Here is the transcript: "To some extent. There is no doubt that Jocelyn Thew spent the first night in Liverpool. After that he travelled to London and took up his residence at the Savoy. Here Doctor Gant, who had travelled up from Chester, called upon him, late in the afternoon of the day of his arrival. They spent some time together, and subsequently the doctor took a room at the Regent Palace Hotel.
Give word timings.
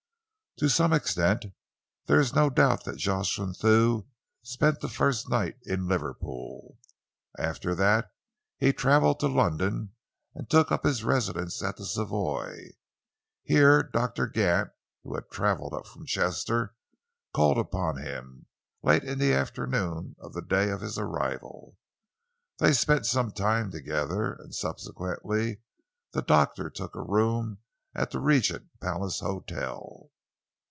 "To 0.57 0.69
some 0.69 0.93
extent. 0.93 1.45
There 2.05 2.19
is 2.19 2.35
no 2.35 2.47
doubt 2.49 2.83
that 2.83 2.97
Jocelyn 2.97 3.53
Thew 3.55 4.05
spent 4.43 4.79
the 4.81 4.89
first 4.89 5.27
night 5.27 5.55
in 5.63 5.87
Liverpool. 5.87 6.77
After 7.39 7.73
that 7.73 8.11
he 8.59 8.71
travelled 8.71 9.19
to 9.21 9.27
London 9.27 9.95
and 10.35 10.47
took 10.47 10.71
up 10.71 10.83
his 10.83 11.03
residence 11.03 11.63
at 11.63 11.77
the 11.77 11.85
Savoy. 11.85 12.73
Here 13.43 13.81
Doctor 13.81 14.27
Gant, 14.27 14.69
who 15.03 15.15
had 15.15 15.31
travelled 15.31 15.73
up 15.73 15.87
from 15.87 16.05
Chester, 16.05 16.75
called 17.33 17.57
upon 17.57 17.97
him, 17.97 18.45
late 18.83 19.03
in 19.05 19.17
the 19.19 19.33
afternoon 19.33 20.15
of 20.19 20.33
the 20.33 20.43
day 20.43 20.69
of 20.69 20.81
his 20.81 20.99
arrival. 20.99 21.77
They 22.59 22.73
spent 22.73 23.07
some 23.07 23.31
time 23.31 23.71
together, 23.71 24.33
and 24.33 24.53
subsequently 24.53 25.61
the 26.11 26.21
doctor 26.21 26.69
took 26.69 26.93
a 26.93 27.01
room 27.01 27.59
at 27.95 28.11
the 28.11 28.19
Regent 28.19 28.69
Palace 28.81 29.21
Hotel. 29.21 30.09